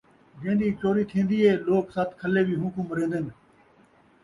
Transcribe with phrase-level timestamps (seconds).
[0.41, 3.25] جین٘دی چوری تھین٘دی ہے، لوک ست کھلے وی ہوں کوں مرین٘دن